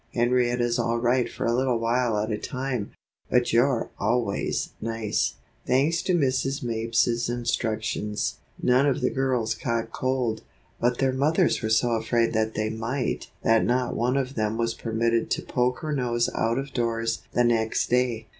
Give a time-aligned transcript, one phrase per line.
[0.15, 2.89] "Henrietta's all right for a little while at a time,
[3.29, 5.35] but you're always nice."
[5.67, 6.63] Thanks to Mrs.
[6.63, 10.41] Mapes's instructions, none of the girls caught cold;
[10.79, 14.73] but their mothers were so afraid that they might that not one of them was
[14.73, 18.27] permitted to poke her nose out of doors the next day.